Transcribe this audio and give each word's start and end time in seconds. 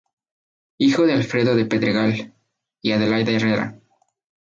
Hijo 0.79 1.05
de 1.05 1.13
Alfredo 1.13 1.53
del 1.55 1.67
Pedregal 1.67 2.33
y 2.81 2.91
Adelaida 2.91 3.33
Herrera. 3.33 3.79